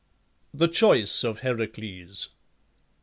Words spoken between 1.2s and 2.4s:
OF HERACLES.